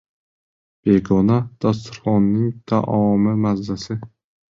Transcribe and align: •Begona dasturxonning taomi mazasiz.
•Begona 0.85 1.35
dasturxonning 1.65 2.49
taomi 2.71 3.35
mazasiz. 3.43 4.01